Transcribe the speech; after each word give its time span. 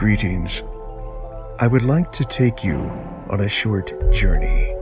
greetings. 0.00 0.62
I 1.58 1.66
would 1.66 1.82
like 1.82 2.10
to 2.12 2.24
take 2.24 2.64
you 2.64 2.78
on 3.28 3.40
a 3.40 3.48
short 3.50 3.92
journey. 4.10 4.74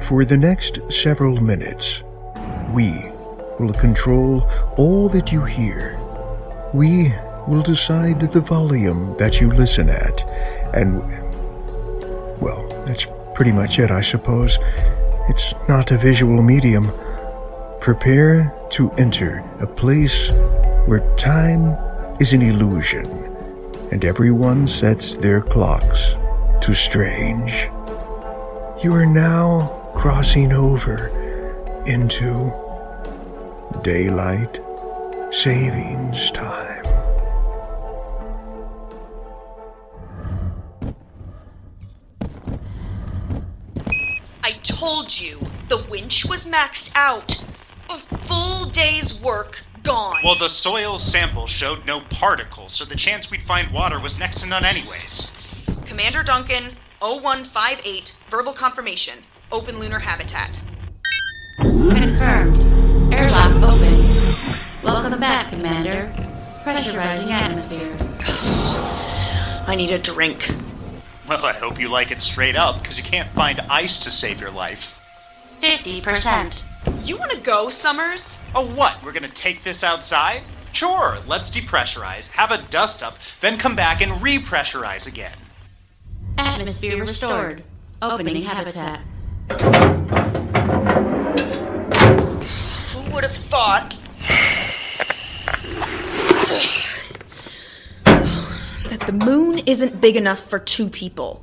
For 0.00 0.24
the 0.24 0.36
next 0.36 0.78
several 0.92 1.40
minutes, 1.40 2.04
we 2.72 2.92
will 3.58 3.72
control 3.72 4.48
all 4.76 5.08
that 5.08 5.32
you 5.32 5.44
hear. 5.44 5.98
We 6.72 7.12
will 7.48 7.62
decide 7.62 8.20
the 8.20 8.40
volume 8.40 9.16
that 9.18 9.40
you 9.40 9.50
listen 9.50 9.88
at, 9.88 10.22
and, 10.72 11.02
well, 12.40 12.64
that's 12.86 13.08
pretty 13.34 13.50
much 13.50 13.80
it, 13.80 13.90
I 13.90 14.02
suppose. 14.02 14.56
It's 15.30 15.52
not 15.68 15.90
a 15.90 15.98
visual 15.98 16.40
medium. 16.44 16.92
Prepare 17.80 18.54
to 18.70 18.92
enter 18.92 19.42
a 19.58 19.66
place 19.66 20.30
where 20.86 21.00
time 21.16 21.76
is 22.20 22.32
an 22.32 22.42
illusion 22.42 23.31
and 23.92 24.06
everyone 24.06 24.66
sets 24.66 25.16
their 25.16 25.42
clocks 25.42 26.16
to 26.62 26.72
strange. 26.72 27.68
You 28.82 28.94
are 28.94 29.04
now 29.04 29.92
crossing 29.94 30.50
over 30.50 31.08
into 31.84 32.50
daylight 33.82 34.60
savings 35.30 36.30
time. 36.30 36.82
I 44.42 44.52
told 44.62 45.20
you 45.20 45.38
the 45.68 45.84
winch 45.90 46.24
was 46.24 46.46
maxed 46.46 46.92
out. 46.94 47.44
A 47.90 47.96
full 47.96 48.70
day's 48.70 49.20
work 49.20 49.64
gone. 49.82 50.16
Well, 50.22 50.36
the 50.36 50.48
soil 50.48 50.98
sample 50.98 51.46
showed 51.46 51.86
no 51.86 52.00
particles, 52.00 52.72
so 52.72 52.84
the 52.84 52.96
chance 52.96 53.30
we'd 53.30 53.42
find 53.42 53.72
water 53.72 54.00
was 54.00 54.18
next 54.18 54.40
to 54.40 54.46
none, 54.46 54.64
anyways. 54.64 55.30
Commander 55.84 56.22
Duncan, 56.22 56.76
0158, 57.00 58.20
verbal 58.30 58.52
confirmation. 58.52 59.18
Open 59.50 59.78
lunar 59.78 59.98
habitat. 59.98 60.60
Confirmed. 61.58 63.12
Airlock 63.12 63.62
open. 63.62 64.02
Welcome 64.82 65.20
back, 65.20 65.50
Commander. 65.50 66.12
Pressurizing 66.64 67.30
atmosphere. 67.30 67.94
I 69.66 69.74
need 69.76 69.90
a 69.90 69.98
drink. 69.98 70.48
Well, 71.28 71.44
I 71.44 71.52
hope 71.52 71.78
you 71.78 71.88
like 71.88 72.10
it 72.10 72.20
straight 72.20 72.56
up, 72.56 72.78
because 72.82 72.98
you 72.98 73.04
can't 73.04 73.28
find 73.28 73.60
ice 73.70 73.98
to 73.98 74.10
save 74.10 74.40
your 74.40 74.50
life. 74.50 74.98
50%. 75.60 76.71
You 77.04 77.16
want 77.16 77.32
to 77.32 77.40
go, 77.40 77.68
Summers? 77.68 78.40
Oh, 78.54 78.64
what? 78.64 79.02
We're 79.02 79.12
gonna 79.12 79.26
take 79.28 79.64
this 79.64 79.82
outside? 79.82 80.42
Sure, 80.72 81.18
let's 81.26 81.50
depressurize, 81.50 82.30
have 82.30 82.52
a 82.52 82.58
dust 82.70 83.02
up, 83.02 83.18
then 83.40 83.58
come 83.58 83.74
back 83.74 84.00
and 84.00 84.12
repressurize 84.12 85.08
again. 85.08 85.36
Atmosphere 86.38 87.00
restored. 87.00 87.64
Opening 88.00 88.44
habitat. 88.44 89.00
Who 92.90 93.10
would 93.12 93.24
have 93.24 93.32
thought 93.32 93.98
that 98.04 99.02
the 99.06 99.12
moon 99.12 99.58
isn't 99.66 100.00
big 100.00 100.16
enough 100.16 100.38
for 100.38 100.60
two 100.60 100.88
people? 100.88 101.42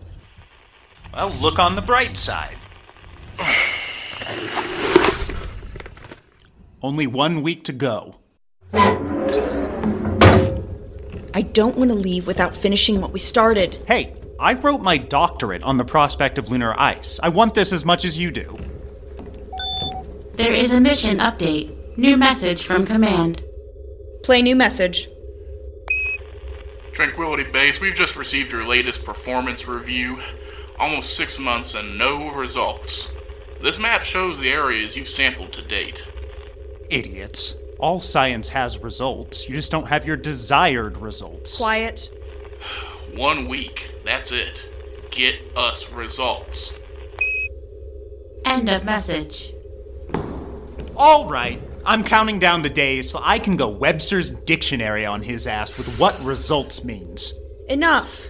Well, 1.13 1.31
look 1.41 1.59
on 1.59 1.75
the 1.75 1.81
bright 1.81 2.15
side. 2.15 2.55
Only 6.81 7.07
one 7.07 7.41
week 7.41 7.65
to 7.65 7.73
go. 7.73 8.15
I 11.33 11.41
don't 11.41 11.77
want 11.77 11.91
to 11.91 11.95
leave 11.95 12.25
without 12.25 12.55
finishing 12.55 13.01
what 13.01 13.11
we 13.11 13.19
started. 13.19 13.83
Hey, 13.87 14.13
I 14.39 14.53
wrote 14.53 14.81
my 14.81 14.97
doctorate 14.97 15.63
on 15.63 15.75
the 15.77 15.83
prospect 15.83 16.37
of 16.37 16.49
lunar 16.49 16.73
ice. 16.79 17.19
I 17.21 17.29
want 17.29 17.53
this 17.53 17.73
as 17.73 17.83
much 17.83 18.05
as 18.05 18.17
you 18.17 18.31
do. 18.31 18.57
There 20.35 20.53
is 20.53 20.73
a 20.73 20.79
mission 20.79 21.17
update. 21.17 21.75
New 21.97 22.15
message 22.15 22.63
from 22.63 22.85
command. 22.85 23.43
Play 24.23 24.41
new 24.41 24.55
message. 24.55 25.09
Tranquility 26.93 27.43
Base, 27.51 27.81
we've 27.81 27.93
just 27.93 28.15
received 28.15 28.53
your 28.53 28.65
latest 28.65 29.03
performance 29.03 29.67
review. 29.67 30.21
Almost 30.77 31.15
six 31.15 31.37
months 31.37 31.75
and 31.75 31.97
no 31.97 32.31
results. 32.31 33.15
This 33.61 33.77
map 33.77 34.03
shows 34.03 34.39
the 34.39 34.49
areas 34.49 34.95
you've 34.95 35.09
sampled 35.09 35.51
to 35.53 35.61
date. 35.61 36.05
Idiots. 36.89 37.55
All 37.79 37.99
science 37.99 38.49
has 38.49 38.79
results. 38.79 39.47
You 39.47 39.55
just 39.55 39.71
don't 39.71 39.87
have 39.87 40.05
your 40.05 40.17
desired 40.17 40.97
results. 40.97 41.57
Quiet. 41.57 42.11
One 43.15 43.47
week, 43.47 43.91
that's 44.03 44.31
it. 44.31 44.69
Get 45.11 45.35
us 45.55 45.91
results. 45.91 46.73
End 48.45 48.69
of 48.69 48.83
message. 48.83 49.53
All 50.95 51.27
right. 51.27 51.61
I'm 51.85 52.03
counting 52.03 52.39
down 52.39 52.61
the 52.61 52.69
days 52.69 53.09
so 53.09 53.19
I 53.23 53.39
can 53.39 53.55
go 53.55 53.69
Webster's 53.69 54.31
dictionary 54.31 55.05
on 55.05 55.21
his 55.21 55.47
ass 55.47 55.77
with 55.77 55.87
what 55.97 56.19
results 56.21 56.83
means. 56.83 57.33
Enough. 57.69 58.27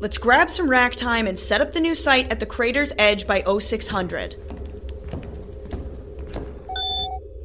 Let's 0.00 0.18
grab 0.18 0.50
some 0.50 0.68
rack 0.68 0.92
time 0.92 1.26
and 1.26 1.38
set 1.38 1.60
up 1.60 1.72
the 1.72 1.80
new 1.80 1.94
site 1.94 2.30
at 2.30 2.40
the 2.40 2.46
crater's 2.46 2.92
edge 2.98 3.26
by 3.26 3.42
0600. 3.42 4.36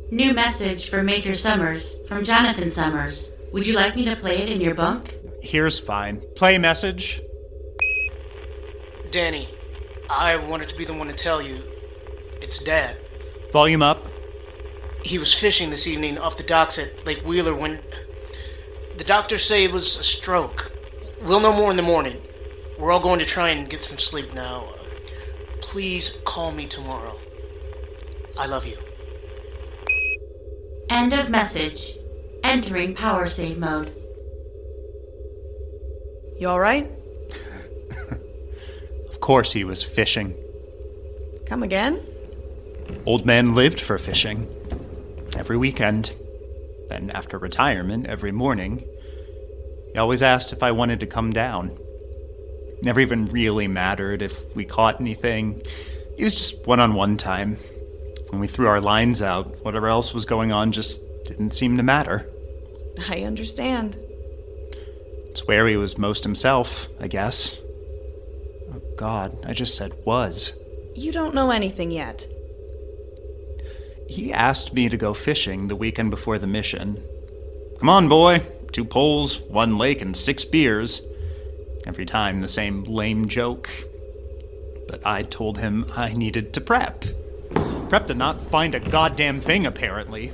New 0.09 0.33
message 0.33 0.89
for 0.89 1.03
Major 1.03 1.35
Summers 1.35 1.97
from 2.07 2.23
Jonathan 2.23 2.71
Summers. 2.71 3.29
Would 3.51 3.67
you 3.67 3.73
like 3.73 3.93
me 3.93 4.05
to 4.05 4.15
play 4.15 4.37
it 4.37 4.49
in 4.49 4.61
your 4.61 4.73
bunk? 4.73 5.17
Here's 5.41 5.81
fine. 5.81 6.23
Play 6.37 6.57
message. 6.57 7.21
Danny, 9.11 9.49
I 10.09 10.37
wanted 10.37 10.69
to 10.69 10.77
be 10.77 10.85
the 10.85 10.93
one 10.93 11.07
to 11.07 11.13
tell 11.13 11.41
you. 11.41 11.61
It's 12.41 12.63
Dad. 12.63 12.95
Volume 13.51 13.83
up. 13.83 14.07
He 15.03 15.19
was 15.19 15.33
fishing 15.33 15.71
this 15.71 15.85
evening 15.85 16.17
off 16.17 16.37
the 16.37 16.43
docks 16.43 16.79
at 16.79 17.05
Lake 17.05 17.25
Wheeler 17.25 17.53
when. 17.53 17.81
The 18.97 19.03
doctors 19.03 19.43
say 19.43 19.65
it 19.65 19.73
was 19.73 19.99
a 19.99 20.05
stroke. 20.05 20.71
We'll 21.21 21.41
know 21.41 21.53
more 21.53 21.69
in 21.69 21.75
the 21.75 21.83
morning. 21.83 22.21
We're 22.79 22.93
all 22.93 23.01
going 23.01 23.19
to 23.19 23.25
try 23.25 23.49
and 23.49 23.69
get 23.69 23.83
some 23.83 23.97
sleep 23.97 24.33
now. 24.33 24.73
Please 25.59 26.21
call 26.23 26.53
me 26.53 26.65
tomorrow. 26.65 27.19
I 28.37 28.45
love 28.45 28.65
you. 28.65 28.77
End 30.89 31.13
of 31.13 31.29
message. 31.29 31.97
Entering 32.43 32.95
power 32.95 33.27
save 33.27 33.57
mode. 33.57 33.93
You 36.39 36.47
alright? 36.47 36.91
Of 39.09 39.19
course 39.21 39.51
he 39.51 39.63
was 39.63 39.83
fishing. 39.83 40.35
Come 41.47 41.63
again? 41.63 41.99
Old 43.05 43.25
man 43.25 43.55
lived 43.55 43.79
for 43.79 43.97
fishing. 43.97 44.47
Every 45.37 45.57
weekend. 45.57 46.13
Then, 46.87 47.09
after 47.09 47.37
retirement, 47.37 48.05
every 48.05 48.31
morning. 48.31 48.87
He 49.91 49.97
always 49.97 50.21
asked 50.21 50.53
if 50.53 50.63
I 50.63 50.71
wanted 50.71 50.99
to 51.01 51.07
come 51.07 51.31
down. 51.31 51.77
Never 52.83 52.99
even 52.99 53.25
really 53.25 53.67
mattered 53.67 54.21
if 54.21 54.55
we 54.55 54.63
caught 54.63 55.01
anything. 55.01 55.61
It 56.17 56.23
was 56.23 56.35
just 56.35 56.65
one 56.67 56.79
on 56.79 56.93
one 56.93 57.17
time. 57.17 57.57
When 58.29 58.41
we 58.41 58.47
threw 58.47 58.67
our 58.67 58.81
lines 58.81 59.21
out, 59.21 59.63
whatever 59.63 59.87
else 59.87 60.13
was 60.13 60.25
going 60.25 60.51
on 60.51 60.71
just 60.71 61.01
didn't 61.25 61.51
seem 61.51 61.77
to 61.77 61.83
matter. 61.83 62.29
I 63.09 63.21
understand. 63.21 63.97
It's 65.29 65.45
where 65.47 65.67
he 65.67 65.77
was 65.77 65.97
most 65.97 66.23
himself, 66.23 66.89
I 66.99 67.07
guess. 67.07 67.61
Oh, 68.73 68.81
God, 68.97 69.37
I 69.45 69.53
just 69.53 69.75
said 69.75 69.93
was. 70.03 70.57
You 70.95 71.11
don't 71.11 71.35
know 71.35 71.51
anything 71.51 71.91
yet. 71.91 72.27
He 74.09 74.33
asked 74.33 74.73
me 74.73 74.89
to 74.89 74.97
go 74.97 75.13
fishing 75.13 75.67
the 75.67 75.75
weekend 75.75 76.09
before 76.09 76.39
the 76.39 76.47
mission. 76.47 77.03
Come 77.79 77.89
on, 77.89 78.09
boy. 78.09 78.41
Two 78.71 78.85
poles, 78.85 79.39
one 79.41 79.77
lake, 79.77 80.01
and 80.01 80.15
six 80.15 80.43
beers. 80.43 81.01
Every 81.85 82.05
time 82.05 82.41
the 82.41 82.47
same 82.47 82.83
lame 82.83 83.27
joke. 83.27 83.69
But 84.87 85.05
I 85.05 85.23
told 85.23 85.59
him 85.59 85.85
I 85.95 86.13
needed 86.13 86.53
to 86.53 86.61
prep. 86.61 87.05
Prep 87.89 88.07
to 88.07 88.13
not 88.13 88.41
find 88.41 88.75
a 88.75 88.79
goddamn 88.79 89.39
thing, 89.39 89.65
apparently. 89.65 90.33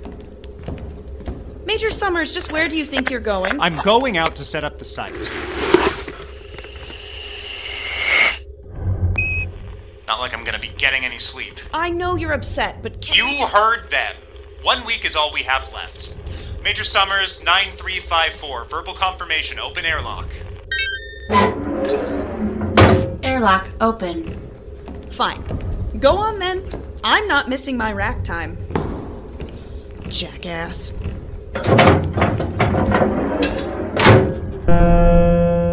Major 1.65 1.91
Summers, 1.91 2.33
just 2.33 2.51
where 2.51 2.67
do 2.67 2.75
you 2.75 2.85
think 2.85 3.09
you're 3.09 3.19
going? 3.19 3.59
I'm 3.61 3.77
going 3.79 4.17
out 4.17 4.35
to 4.37 4.45
set 4.45 4.63
up 4.63 4.79
the 4.79 4.85
site. 4.85 5.31
Not 10.07 10.19
like 10.19 10.33
I'm 10.33 10.43
gonna 10.43 10.59
be 10.59 10.71
getting 10.77 11.05
any 11.05 11.19
sleep. 11.19 11.59
I 11.73 11.89
know 11.89 12.15
you're 12.15 12.33
upset, 12.33 12.81
but 12.83 13.01
can 13.01 13.15
You 13.15 13.37
just- 13.37 13.53
heard 13.53 13.89
them. 13.89 14.15
One 14.61 14.85
week 14.85 15.05
is 15.05 15.15
all 15.15 15.31
we 15.31 15.43
have 15.43 15.71
left. 15.73 16.13
Major 16.63 16.83
Summers, 16.83 17.43
9354. 17.43 18.65
Verbal 18.65 18.93
confirmation. 18.93 19.59
Open 19.59 19.85
airlock. 19.85 20.27
Airlock 23.23 23.69
open. 23.81 24.49
Fine. 25.11 25.43
Go 25.99 26.15
on 26.15 26.39
then. 26.39 26.63
I'm 27.05 27.27
not 27.27 27.49
missing 27.49 27.75
my 27.75 27.91
rack 27.91 28.23
time. 28.23 28.57
Jackass. 30.07 30.93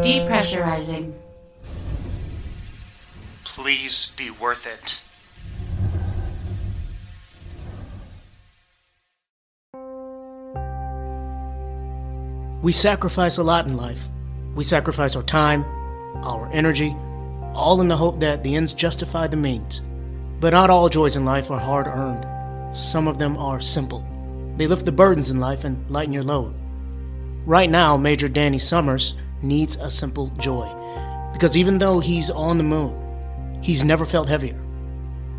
Depressurizing. 0.02 1.12
Please 3.44 4.10
be 4.16 4.30
worth 4.30 4.66
it. 4.66 5.00
We 12.64 12.72
sacrifice 12.72 13.38
a 13.38 13.44
lot 13.44 13.66
in 13.66 13.76
life. 13.76 14.08
We 14.56 14.64
sacrifice 14.64 15.14
our 15.14 15.22
time, 15.22 15.64
our 16.24 16.50
energy, 16.52 16.96
all 17.54 17.80
in 17.80 17.86
the 17.86 17.96
hope 17.96 18.18
that 18.18 18.42
the 18.42 18.56
ends 18.56 18.74
justify 18.74 19.28
the 19.28 19.36
means. 19.36 19.82
But 20.40 20.54
not 20.54 20.70
all 20.70 20.88
joys 20.88 21.16
in 21.16 21.26
life 21.26 21.50
are 21.50 21.60
hard 21.60 21.86
earned. 21.86 22.26
Some 22.74 23.06
of 23.06 23.18
them 23.18 23.36
are 23.36 23.60
simple. 23.60 24.06
They 24.56 24.66
lift 24.66 24.86
the 24.86 24.92
burdens 24.92 25.30
in 25.30 25.38
life 25.38 25.64
and 25.64 25.88
lighten 25.90 26.14
your 26.14 26.22
load. 26.22 26.54
Right 27.44 27.68
now, 27.68 27.96
Major 27.98 28.28
Danny 28.28 28.58
Summers 28.58 29.16
needs 29.42 29.76
a 29.76 29.90
simple 29.90 30.28
joy. 30.38 30.66
Because 31.34 31.56
even 31.56 31.78
though 31.78 32.00
he's 32.00 32.30
on 32.30 32.56
the 32.56 32.64
moon, 32.64 33.60
he's 33.62 33.84
never 33.84 34.06
felt 34.06 34.28
heavier. 34.28 34.58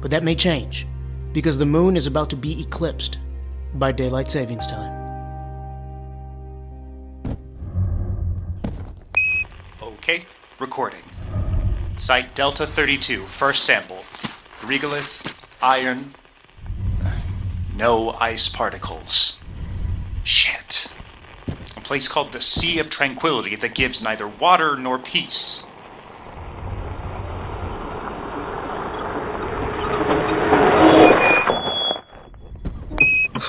But 0.01 0.12
that 0.12 0.24
may 0.24 0.36
change, 0.36 0.86
because 1.33 1.57
the 1.57 1.65
moon 1.65 1.97
is 1.97 2.06
about 2.07 2.30
to 2.31 2.36
be 2.36 2.62
eclipsed 2.62 3.18
by 3.74 3.92
daylight 3.92 4.30
savings 4.30 4.68
time. 4.68 5.00
Okay, 9.81 10.25
recording. 10.59 11.04
Site 11.97 12.33
Delta 12.36 12.68
32, 12.68 13.25
first 13.25 13.63
sample. 13.63 14.04
Regolith, 14.61 15.33
iron. 15.61 16.13
No 17.75 18.11
ice 18.11 18.47
particles. 18.47 19.39
Shit. 20.23 20.87
A 21.75 21.81
place 21.81 22.07
called 22.07 22.31
the 22.31 22.41
Sea 22.41 22.77
of 22.77 22.89
Tranquility 22.89 23.55
that 23.55 23.73
gives 23.73 24.03
neither 24.03 24.27
water 24.27 24.75
nor 24.75 24.99
peace. 24.99 25.63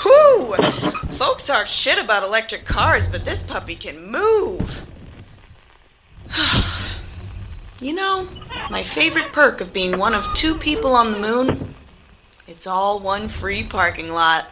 Whew! 0.02 0.54
Folks 1.12 1.44
talk 1.46 1.66
shit 1.66 2.02
about 2.02 2.22
electric 2.22 2.64
cars, 2.64 3.06
but 3.06 3.26
this 3.26 3.42
puppy 3.42 3.76
can 3.76 4.10
move. 4.10 4.86
you 7.80 7.92
know, 7.92 8.26
my 8.70 8.82
favorite 8.82 9.32
perk 9.32 9.60
of 9.60 9.72
being 9.72 9.98
one 9.98 10.14
of 10.14 10.32
two 10.34 10.56
people 10.56 10.94
on 10.94 11.12
the 11.12 11.18
moon? 11.18 11.74
It's 12.46 12.66
all 12.66 13.00
one 13.00 13.28
free 13.28 13.62
parking 13.62 14.12
lot. 14.12 14.50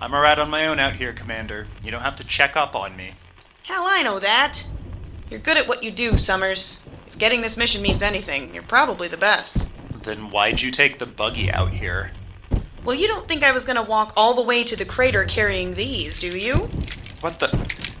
I'm 0.00 0.14
a 0.14 0.20
rat 0.20 0.38
on 0.38 0.50
my 0.50 0.66
own 0.66 0.78
out 0.78 0.94
here, 0.94 1.12
Commander. 1.12 1.66
You 1.82 1.90
don't 1.90 2.02
have 2.02 2.16
to 2.16 2.24
check 2.24 2.56
up 2.56 2.74
on 2.74 2.96
me. 2.96 3.12
Hell, 3.64 3.84
I 3.86 4.02
know 4.02 4.18
that. 4.18 4.66
You're 5.30 5.40
good 5.40 5.56
at 5.56 5.68
what 5.68 5.82
you 5.82 5.90
do, 5.90 6.16
Summers. 6.16 6.82
If 7.06 7.18
getting 7.18 7.42
this 7.42 7.56
mission 7.56 7.82
means 7.82 8.02
anything, 8.02 8.54
you're 8.54 8.62
probably 8.62 9.08
the 9.08 9.16
best. 9.16 9.68
Then 10.02 10.30
why'd 10.30 10.62
you 10.62 10.70
take 10.70 10.98
the 10.98 11.06
buggy 11.06 11.52
out 11.52 11.74
here? 11.74 12.12
Well, 12.84 12.96
you 12.96 13.06
don't 13.06 13.28
think 13.28 13.42
I 13.42 13.52
was 13.52 13.66
gonna 13.66 13.82
walk 13.82 14.14
all 14.16 14.32
the 14.34 14.42
way 14.42 14.64
to 14.64 14.74
the 14.74 14.86
crater 14.86 15.24
carrying 15.24 15.74
these, 15.74 16.18
do 16.18 16.28
you? 16.28 16.70
What 17.20 17.38
the? 17.38 17.48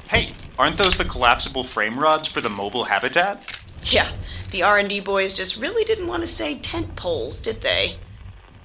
Hey, 0.08 0.32
aren't 0.58 0.78
those 0.78 0.96
the 0.96 1.04
collapsible 1.04 1.64
frame 1.64 1.98
rods 1.98 2.26
for 2.26 2.40
the 2.40 2.48
mobile 2.48 2.84
habitat? 2.84 3.59
Yeah, 3.84 4.10
the 4.50 4.62
R&D 4.62 5.00
boys 5.00 5.34
just 5.34 5.56
really 5.56 5.84
didn't 5.84 6.06
want 6.06 6.22
to 6.22 6.26
say 6.26 6.58
tent 6.58 6.96
poles, 6.96 7.40
did 7.40 7.60
they? 7.60 7.96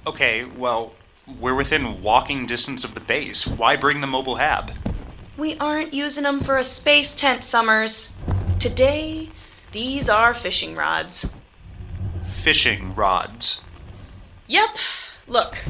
Okay, 0.06 0.46
well, 0.46 0.94
we're 1.40 1.56
within 1.56 2.02
walking 2.02 2.46
distance 2.46 2.84
of 2.84 2.94
the 2.94 3.00
base. 3.00 3.48
Why 3.48 3.76
bring 3.76 4.02
the 4.02 4.08
mobile 4.08 4.36
hab? 4.36 4.72
We 5.38 5.58
aren't 5.58 5.94
using 5.94 6.24
them 6.24 6.40
for 6.40 6.58
a 6.58 6.64
space 6.64 7.16
tent, 7.16 7.44
Summers. 7.44 8.16
Today, 8.60 9.32
these 9.72 10.10
are 10.10 10.34
fishing 10.34 10.76
rods. 10.76 11.34
Fishing 12.26 12.94
rods. 12.96 13.62
Yep. 14.48 14.78
Look, 15.28 15.66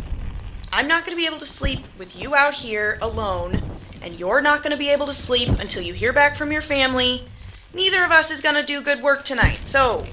I'm 0.71 0.87
not 0.87 1.05
going 1.05 1.17
to 1.17 1.21
be 1.21 1.27
able 1.27 1.39
to 1.39 1.45
sleep 1.45 1.79
with 1.97 2.19
you 2.19 2.35
out 2.35 2.53
here 2.53 2.99
alone, 3.01 3.61
and 4.01 4.19
you're 4.19 4.41
not 4.41 4.61
going 4.61 4.71
to 4.71 4.77
be 4.77 4.89
able 4.89 5.05
to 5.05 5.13
sleep 5.13 5.47
until 5.47 5.81
you 5.81 5.93
hear 5.93 6.11
back 6.11 6.35
from 6.35 6.51
your 6.51 6.61
family. 6.61 7.27
Neither 7.75 8.05
of 8.05 8.11
us 8.11 8.31
is 8.31 8.39
going 8.39 8.55
to 8.55 8.63
do 8.63 8.79
good 8.79 9.03
work 9.03 9.25
tonight, 9.25 9.65
so 9.65 10.05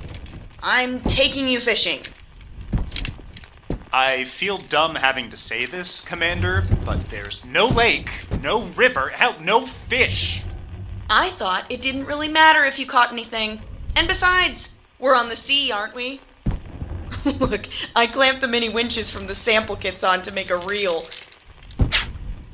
I'm 0.60 0.98
taking 1.02 1.46
you 1.46 1.60
fishing. 1.60 2.00
I 3.92 4.24
feel 4.24 4.58
dumb 4.58 4.96
having 4.96 5.30
to 5.30 5.36
say 5.36 5.64
this, 5.64 6.00
Commander, 6.00 6.64
but 6.84 7.02
there's 7.02 7.44
no 7.44 7.68
lake, 7.68 8.26
no 8.42 8.62
river, 8.62 9.10
hell, 9.10 9.36
no 9.40 9.60
fish. 9.60 10.42
I 11.08 11.28
thought 11.28 11.70
it 11.70 11.80
didn't 11.80 12.06
really 12.06 12.26
matter 12.26 12.64
if 12.64 12.80
you 12.80 12.86
caught 12.86 13.12
anything. 13.12 13.62
And 13.94 14.08
besides, 14.08 14.74
we're 14.98 15.14
on 15.14 15.28
the 15.28 15.36
sea, 15.36 15.70
aren't 15.70 15.94
we? 15.94 16.20
Look, 17.24 17.68
I 17.94 18.08
clamped 18.08 18.40
the 18.40 18.48
mini 18.48 18.70
winches 18.70 19.12
from 19.12 19.26
the 19.26 19.36
sample 19.36 19.76
kits 19.76 20.02
on 20.02 20.22
to 20.22 20.32
make 20.32 20.50
a 20.50 20.56
reel. 20.56 21.06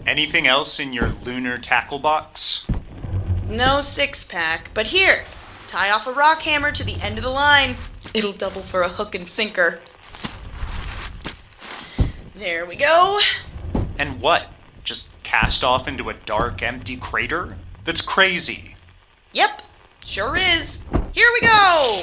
Anything 0.06 0.46
else 0.46 0.78
in 0.78 0.92
your 0.92 1.08
lunar 1.24 1.56
tackle 1.56 1.98
box? 1.98 2.66
No 3.48 3.80
six 3.80 4.24
pack, 4.24 4.70
but 4.74 4.88
here, 4.88 5.24
tie 5.68 5.90
off 5.90 6.06
a 6.06 6.12
rock 6.12 6.42
hammer 6.42 6.70
to 6.70 6.84
the 6.84 7.00
end 7.02 7.16
of 7.16 7.24
the 7.24 7.30
line. 7.30 7.76
It'll 8.12 8.32
double 8.32 8.60
for 8.60 8.82
a 8.82 8.88
hook 8.88 9.14
and 9.14 9.26
sinker. 9.26 9.80
There 12.34 12.66
we 12.66 12.76
go. 12.76 13.18
And 13.98 14.20
what? 14.20 14.48
Just 14.84 15.12
cast 15.22 15.64
off 15.64 15.88
into 15.88 16.10
a 16.10 16.14
dark, 16.14 16.62
empty 16.62 16.96
crater? 16.96 17.56
That's 17.84 18.02
crazy. 18.02 18.76
Yep, 19.32 19.62
sure 20.04 20.36
is. 20.36 20.84
Here 21.12 21.30
we 21.32 21.40
go! 21.40 22.00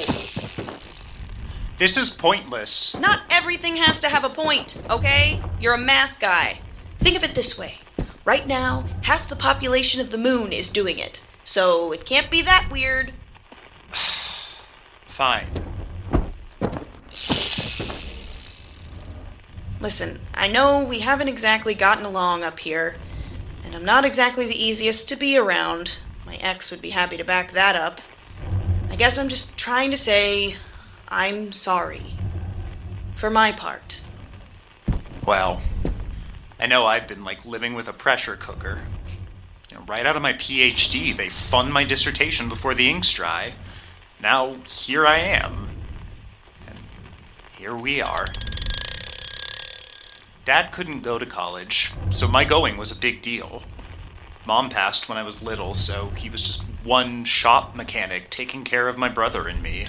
This 1.78 1.96
is 1.96 2.10
pointless. 2.10 2.94
Not 2.98 3.20
everything 3.30 3.76
has 3.76 4.00
to 4.00 4.08
have 4.08 4.24
a 4.24 4.30
point, 4.30 4.82
okay? 4.90 5.40
You're 5.60 5.74
a 5.74 5.78
math 5.78 6.18
guy. 6.18 6.60
Think 6.98 7.16
of 7.16 7.22
it 7.22 7.34
this 7.34 7.56
way 7.56 7.78
right 8.26 8.46
now, 8.46 8.84
half 9.02 9.28
the 9.28 9.36
population 9.36 10.00
of 10.02 10.10
the 10.10 10.18
moon 10.18 10.52
is 10.52 10.68
doing 10.68 10.98
it. 10.98 11.22
So 11.46 11.92
it 11.92 12.04
can't 12.04 12.28
be 12.28 12.42
that 12.42 12.68
weird. 12.72 13.12
Fine. 15.06 15.46
Listen, 19.80 20.18
I 20.34 20.48
know 20.48 20.82
we 20.82 20.98
haven't 20.98 21.28
exactly 21.28 21.72
gotten 21.72 22.04
along 22.04 22.42
up 22.42 22.58
here, 22.58 22.96
and 23.64 23.76
I'm 23.76 23.84
not 23.84 24.04
exactly 24.04 24.46
the 24.46 24.60
easiest 24.60 25.08
to 25.10 25.16
be 25.16 25.38
around. 25.38 25.98
My 26.26 26.34
ex 26.36 26.72
would 26.72 26.82
be 26.82 26.90
happy 26.90 27.16
to 27.16 27.24
back 27.24 27.52
that 27.52 27.76
up. 27.76 28.00
I 28.90 28.96
guess 28.96 29.16
I'm 29.16 29.28
just 29.28 29.56
trying 29.56 29.92
to 29.92 29.96
say 29.96 30.56
I'm 31.06 31.52
sorry. 31.52 32.02
For 33.14 33.30
my 33.30 33.52
part. 33.52 34.00
Well, 35.24 35.62
I 36.58 36.66
know 36.66 36.86
I've 36.86 37.06
been 37.06 37.22
like 37.22 37.44
living 37.44 37.74
with 37.74 37.86
a 37.86 37.92
pressure 37.92 38.34
cooker. 38.34 38.80
Right 39.86 40.04
out 40.04 40.16
of 40.16 40.22
my 40.22 40.32
PhD, 40.32 41.16
they 41.16 41.28
fund 41.28 41.72
my 41.72 41.84
dissertation 41.84 42.48
before 42.48 42.74
the 42.74 42.90
ink's 42.90 43.12
dry. 43.12 43.54
Now, 44.20 44.54
here 44.66 45.06
I 45.06 45.18
am. 45.18 45.68
And 46.66 46.78
here 47.56 47.76
we 47.76 48.02
are. 48.02 48.26
Dad 50.44 50.72
couldn't 50.72 51.02
go 51.02 51.18
to 51.18 51.26
college, 51.26 51.92
so 52.10 52.26
my 52.26 52.44
going 52.44 52.76
was 52.76 52.90
a 52.90 52.96
big 52.96 53.22
deal. 53.22 53.62
Mom 54.44 54.70
passed 54.70 55.08
when 55.08 55.18
I 55.18 55.22
was 55.22 55.42
little, 55.42 55.72
so 55.72 56.10
he 56.16 56.30
was 56.30 56.42
just 56.42 56.62
one 56.82 57.24
shop 57.24 57.76
mechanic 57.76 58.30
taking 58.30 58.64
care 58.64 58.88
of 58.88 58.98
my 58.98 59.08
brother 59.08 59.46
and 59.46 59.62
me. 59.62 59.86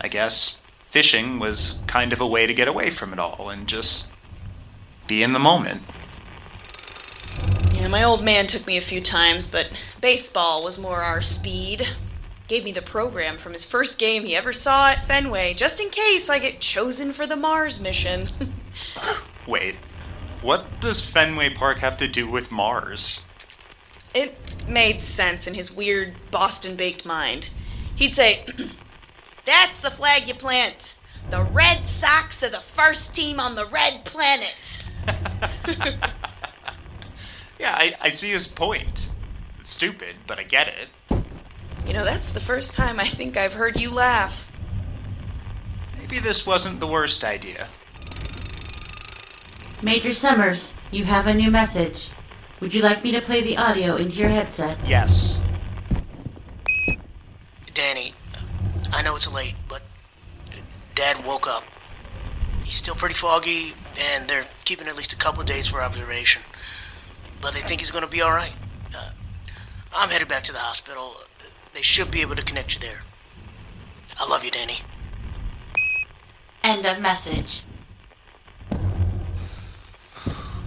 I 0.00 0.08
guess 0.08 0.60
fishing 0.78 1.38
was 1.38 1.82
kind 1.86 2.12
of 2.12 2.20
a 2.20 2.26
way 2.26 2.46
to 2.46 2.54
get 2.54 2.68
away 2.68 2.88
from 2.88 3.12
it 3.12 3.18
all 3.18 3.50
and 3.50 3.66
just 3.66 4.12
be 5.06 5.22
in 5.22 5.32
the 5.32 5.38
moment. 5.38 5.82
Yeah, 7.88 7.92
my 7.92 8.04
old 8.04 8.22
man 8.22 8.46
took 8.46 8.66
me 8.66 8.76
a 8.76 8.82
few 8.82 9.00
times, 9.00 9.46
but 9.46 9.68
baseball 10.02 10.62
was 10.62 10.78
more 10.78 11.00
our 11.00 11.22
speed. 11.22 11.88
Gave 12.46 12.62
me 12.62 12.70
the 12.70 12.82
program 12.82 13.38
from 13.38 13.54
his 13.54 13.64
first 13.64 13.98
game 13.98 14.24
he 14.24 14.36
ever 14.36 14.52
saw 14.52 14.90
at 14.90 15.04
Fenway, 15.04 15.54
just 15.54 15.80
in 15.80 15.88
case 15.88 16.28
I 16.28 16.38
get 16.38 16.60
chosen 16.60 17.14
for 17.14 17.26
the 17.26 17.34
Mars 17.34 17.80
mission. 17.80 18.28
Wait, 19.46 19.76
what 20.42 20.82
does 20.82 21.02
Fenway 21.02 21.54
Park 21.54 21.78
have 21.78 21.96
to 21.96 22.06
do 22.06 22.28
with 22.28 22.50
Mars? 22.52 23.22
it 24.14 24.36
made 24.68 25.02
sense 25.02 25.46
in 25.46 25.54
his 25.54 25.72
weird 25.72 26.14
Boston 26.30 26.76
baked 26.76 27.06
mind. 27.06 27.48
He'd 27.96 28.12
say, 28.12 28.44
That's 29.46 29.80
the 29.80 29.90
flag 29.90 30.28
you 30.28 30.34
plant. 30.34 30.98
The 31.30 31.42
Red 31.42 31.86
Sox 31.86 32.44
are 32.44 32.50
the 32.50 32.58
first 32.58 33.14
team 33.14 33.40
on 33.40 33.54
the 33.54 33.64
red 33.64 34.04
planet. 34.04 34.84
Yeah, 37.68 37.76
I, 37.76 37.94
I 38.00 38.08
see 38.08 38.30
his 38.30 38.48
point. 38.48 39.12
It's 39.60 39.70
stupid, 39.70 40.16
but 40.26 40.38
I 40.38 40.42
get 40.42 40.68
it. 40.68 40.88
You 41.86 41.92
know, 41.92 42.02
that's 42.02 42.30
the 42.30 42.40
first 42.40 42.72
time 42.72 42.98
I 42.98 43.04
think 43.04 43.36
I've 43.36 43.52
heard 43.52 43.78
you 43.78 43.90
laugh. 43.90 44.50
Maybe 45.98 46.18
this 46.18 46.46
wasn't 46.46 46.80
the 46.80 46.86
worst 46.86 47.24
idea. 47.24 47.68
Major 49.82 50.14
Summers, 50.14 50.72
you 50.90 51.04
have 51.04 51.26
a 51.26 51.34
new 51.34 51.50
message. 51.50 52.10
Would 52.60 52.72
you 52.72 52.80
like 52.80 53.04
me 53.04 53.12
to 53.12 53.20
play 53.20 53.42
the 53.42 53.58
audio 53.58 53.96
into 53.96 54.18
your 54.18 54.30
headset? 54.30 54.78
Yes. 54.86 55.38
Danny, 57.74 58.14
I 58.92 59.02
know 59.02 59.14
it's 59.14 59.30
late, 59.30 59.56
but 59.68 59.82
Dad 60.94 61.22
woke 61.22 61.46
up. 61.46 61.64
He's 62.64 62.76
still 62.76 62.94
pretty 62.94 63.14
foggy, 63.14 63.74
and 63.98 64.26
they're 64.26 64.46
keeping 64.64 64.88
at 64.88 64.96
least 64.96 65.12
a 65.12 65.16
couple 65.16 65.42
of 65.42 65.46
days 65.46 65.66
for 65.68 65.82
observation. 65.82 66.40
But 67.40 67.54
they 67.54 67.60
think 67.60 67.80
he's 67.80 67.90
going 67.90 68.04
to 68.04 68.10
be 68.10 68.20
all 68.20 68.32
right. 68.32 68.52
Uh, 68.94 69.10
I'm 69.94 70.08
headed 70.08 70.28
back 70.28 70.42
to 70.44 70.52
the 70.52 70.58
hospital. 70.58 71.16
They 71.74 71.82
should 71.82 72.10
be 72.10 72.20
able 72.20 72.36
to 72.36 72.42
connect 72.42 72.74
you 72.74 72.80
there. 72.80 73.02
I 74.20 74.28
love 74.28 74.44
you, 74.44 74.50
Danny. 74.50 74.80
End 76.64 76.84
of 76.84 77.00
message. 77.00 77.62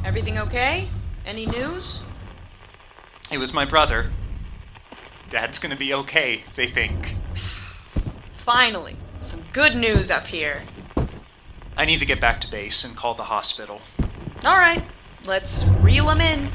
Everything 0.04 0.38
okay? 0.40 0.90
Any 1.26 1.46
news? 1.46 2.02
It 3.32 3.38
was 3.38 3.54
my 3.54 3.66
brother. 3.66 4.12
Dad's 5.30 5.60
gonna 5.60 5.76
be 5.76 5.94
okay, 5.94 6.44
they 6.56 6.68
think. 6.68 7.16
Finally, 8.34 8.98
some 9.20 9.44
good 9.54 9.76
news 9.76 10.10
up 10.10 10.28
here. 10.28 10.64
I 11.78 11.86
need 11.86 12.00
to 12.00 12.06
get 12.06 12.20
back 12.20 12.42
to 12.42 12.52
base 12.52 12.84
and 12.84 12.96
call 12.96 13.14
the 13.14 13.24
hospital. 13.24 13.82
Alright, 14.44 14.84
let's 15.26 15.66
reel 15.82 16.10
him 16.10 16.22
in. 16.22 16.52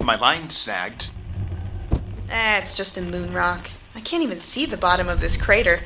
My 0.00 0.16
line 0.16 0.48
snagged. 0.48 1.10
Eh, 2.30 2.58
it's 2.58 2.74
just 2.74 2.96
a 2.96 3.02
moon 3.02 3.32
rock. 3.32 3.68
I 3.94 4.00
can't 4.00 4.22
even 4.22 4.40
see 4.40 4.64
the 4.66 4.76
bottom 4.76 5.08
of 5.08 5.20
this 5.20 5.36
crater. 5.36 5.82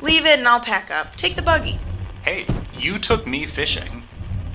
Leave 0.00 0.26
it 0.26 0.38
and 0.38 0.46
I'll 0.46 0.60
pack 0.60 0.90
up. 0.90 1.16
Take 1.16 1.36
the 1.36 1.42
buggy. 1.42 1.78
Hey, 2.22 2.46
you 2.78 2.98
took 2.98 3.26
me 3.26 3.44
fishing. 3.44 4.04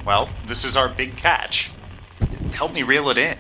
Well, 0.06 0.30
this 0.48 0.64
is 0.64 0.76
our 0.76 0.90
big 0.90 1.18
catch. 1.18 1.72
Help 2.54 2.74
me 2.74 2.84
reel 2.84 3.10
it 3.10 3.18
in. 3.18 3.38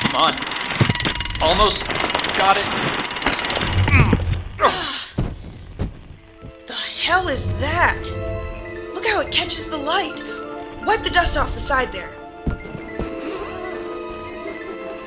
Come 0.00 0.14
on. 0.14 0.38
Almost 1.40 1.86
got 1.88 2.56
it. 2.56 3.07
Hell 7.28 7.34
is 7.34 7.60
that? 7.60 8.02
Look 8.94 9.06
how 9.06 9.20
it 9.20 9.30
catches 9.30 9.68
the 9.68 9.76
light. 9.76 10.22
Wipe 10.86 11.02
the 11.02 11.10
dust 11.10 11.36
off 11.36 11.52
the 11.52 11.60
side 11.60 11.92
there. 11.92 12.10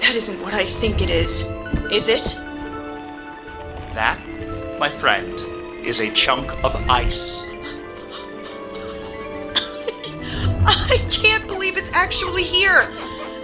That 0.01 0.13
isn't 0.13 0.39
what 0.41 0.53
I 0.53 0.63
think 0.65 1.01
it 1.01 1.09
is. 1.09 1.49
Is 1.91 2.09
it? 2.09 2.35
That, 3.95 4.21
my 4.77 4.89
friend, 4.89 5.41
is 5.83 5.99
a 5.99 6.11
chunk 6.11 6.51
of 6.63 6.75
ice. 6.89 7.43
I 10.63 11.03
can't 11.09 11.47
believe 11.47 11.75
it's 11.75 11.91
actually 11.91 12.43
here! 12.43 12.87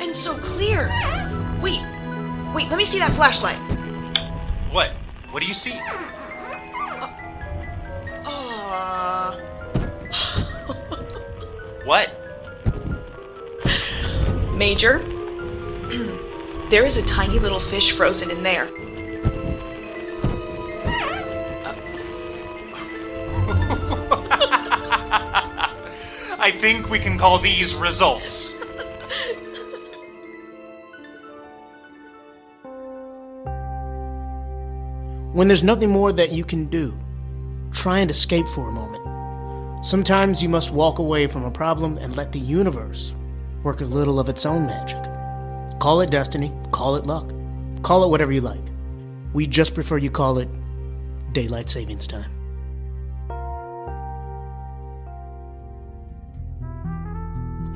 And 0.01 0.15
so 0.15 0.37
clear! 0.37 0.89
Wait, 1.61 1.81
wait, 2.53 2.69
let 2.69 2.77
me 2.77 2.85
see 2.85 2.99
that 2.99 3.15
flashlight. 3.15 3.57
What? 4.71 4.91
What 5.31 5.41
do 5.41 5.47
you 5.47 5.55
see? 5.55 5.79
What? 11.87 12.13
Major, 14.57 14.99
there 16.69 16.83
is 16.83 16.97
a 16.97 17.05
tiny 17.05 17.39
little 17.39 17.61
fish 17.61 17.93
frozen 17.93 18.29
in 18.29 18.43
there. 18.43 18.65
I 26.37 26.51
think 26.53 26.89
we 26.89 26.99
can 26.99 27.17
call 27.17 27.39
these 27.39 27.73
results. 27.73 28.55
When 35.31 35.47
there's 35.47 35.63
nothing 35.63 35.89
more 35.91 36.11
that 36.11 36.33
you 36.33 36.43
can 36.43 36.65
do, 36.65 36.93
try 37.71 37.99
and 37.99 38.11
escape 38.11 38.47
for 38.49 38.67
a 38.67 38.73
moment. 38.73 39.16
Sometimes 39.83 40.41
you 40.41 40.49
must 40.49 40.71
walk 40.71 40.97
away 40.97 41.27
from 41.27 41.45
a 41.45 41.51
problem 41.51 41.97
and 41.97 42.15
let 42.17 42.31
the 42.31 42.39
universe 42.39 43.15
work 43.63 43.81
a 43.81 43.85
little 43.85 44.19
of 44.19 44.27
its 44.27 44.45
own 44.45 44.65
magic. 44.65 45.03
Call 45.79 46.01
it 46.01 46.09
destiny, 46.09 46.51
call 46.71 46.95
it 46.95 47.05
luck, 47.05 47.31
call 47.83 48.03
it 48.03 48.09
whatever 48.09 48.31
you 48.31 48.41
like. 48.41 48.61
We 49.33 49.45
just 49.45 49.75
prefer 49.75 49.97
you 49.97 50.09
call 50.09 50.39
it 50.39 50.49
daylight 51.31 51.69
savings 51.69 52.07
time. 52.07 52.31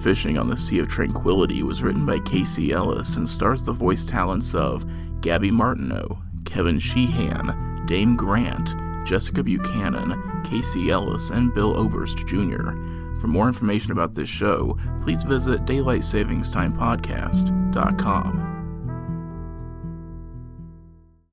Fishing 0.01 0.39
on 0.39 0.49
the 0.49 0.57
Sea 0.57 0.79
of 0.79 0.89
Tranquility 0.89 1.61
was 1.61 1.83
written 1.83 2.07
by 2.07 2.17
Casey 2.21 2.71
Ellis 2.71 3.17
and 3.17 3.29
stars 3.29 3.63
the 3.63 3.71
voice 3.71 4.03
talents 4.03 4.55
of 4.55 4.83
Gabby 5.21 5.51
Martineau, 5.51 6.17
Kevin 6.45 6.79
Sheehan, 6.79 7.85
Dame 7.85 8.15
Grant, 8.17 8.73
Jessica 9.05 9.43
Buchanan, 9.43 10.30
Casey 10.43 10.91
Ellis, 10.91 11.29
and 11.29 11.53
Bill 11.53 11.75
Oberst 11.75 12.27
Jr. 12.27 12.71
For 13.19 13.27
more 13.27 13.47
information 13.47 13.91
about 13.91 14.15
this 14.15 14.29
show, 14.29 14.77
please 15.03 15.23
visit 15.23 15.65
daylightsavingtimepodcast.com. 15.65 18.50